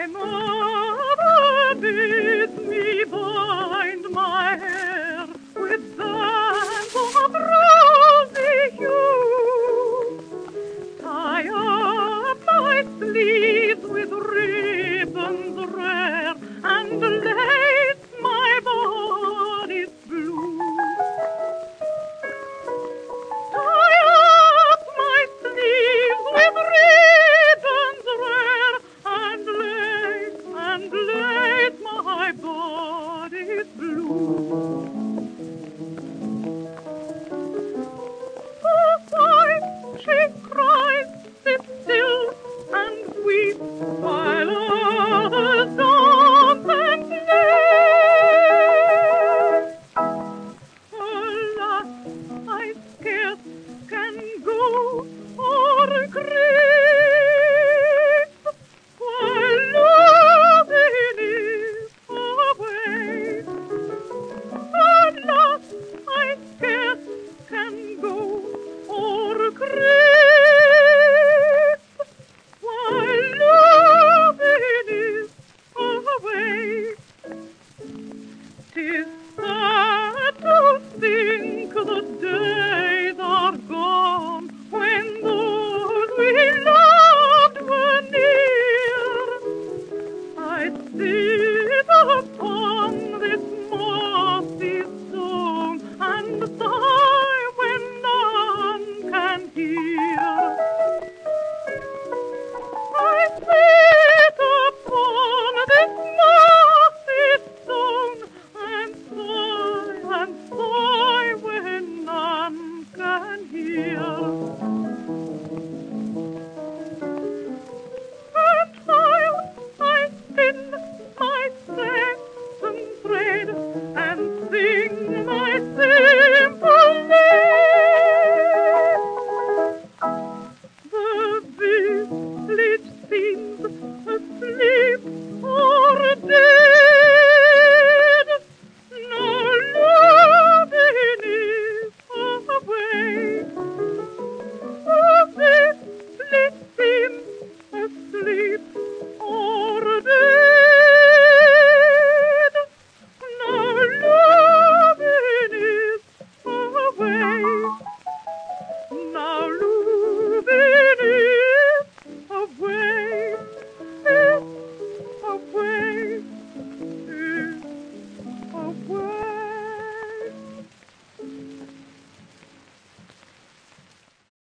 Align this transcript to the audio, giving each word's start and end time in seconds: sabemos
sabemos 0.00 0.39